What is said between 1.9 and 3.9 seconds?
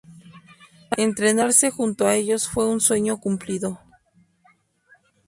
a ellos fue un sueño cumplido.